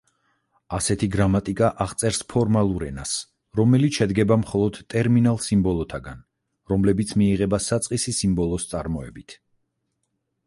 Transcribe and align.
ასეთი 0.75 1.07
გრამატიკა 1.15 1.67
აღწერს 1.83 2.21
ფორმალურ 2.33 2.85
ენას, 2.87 3.11
რომელიც 3.59 3.99
შედგება 3.99 4.37
მხოლოდ 4.43 4.79
ტერმინალ–სიმბოლოთაგან, 4.93 6.23
რომლებიც 6.73 7.13
მიიღება 7.23 7.59
საწყისი 7.67 8.15
სიმბოლოს 8.21 8.67
წარმოებით. 8.73 9.37